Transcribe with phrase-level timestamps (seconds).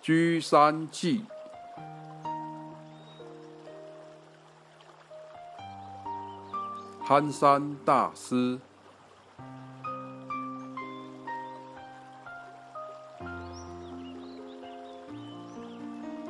[0.00, 1.20] 居山记》，
[7.04, 8.58] 憨山大师。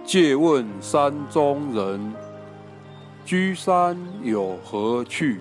[0.04, 2.14] 借问山中人，
[3.26, 5.40] 居山有何趣？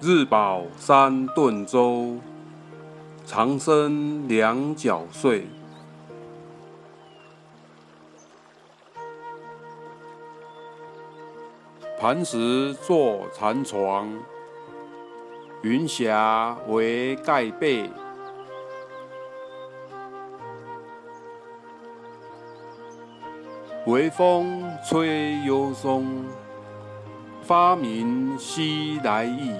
[0.00, 2.16] 日饱三顿粥，
[3.30, 5.46] 长生两脚睡。
[12.00, 14.10] 磐石作禅床，
[15.60, 17.90] 云霞为盖被。
[23.84, 26.24] 微风吹幽松，
[27.42, 29.52] 发明西来意。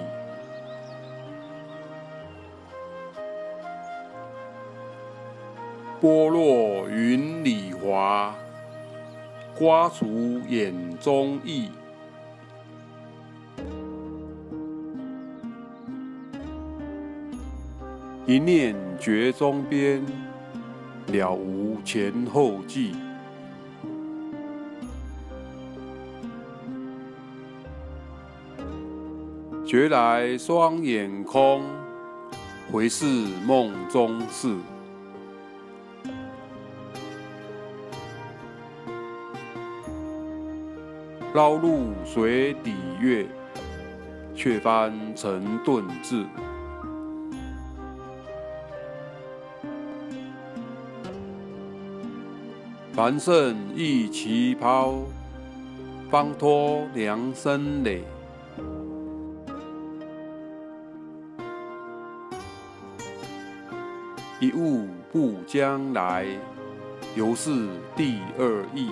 [6.00, 8.32] 波落云里滑，
[9.56, 11.70] 刮除眼中意。
[18.26, 20.04] 一念觉中边，
[21.08, 22.94] 了无前后际。
[29.66, 31.62] 觉来双眼空，
[32.70, 33.04] 回是
[33.44, 34.54] 梦中事。
[41.38, 43.24] 朝露水底月，
[44.34, 46.26] 却翻成顿字。
[52.92, 54.96] 凡圣一旗抛，
[56.10, 58.02] 方脱量身累。
[64.40, 66.26] 一物不将来，
[67.14, 68.90] 犹是第二义。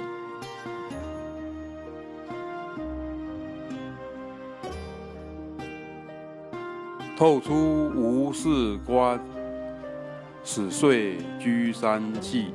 [7.17, 9.19] 透出无事观，
[10.45, 12.53] 始遂居山气。